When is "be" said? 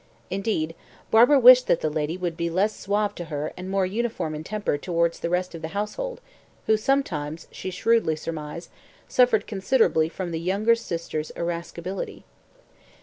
2.35-2.49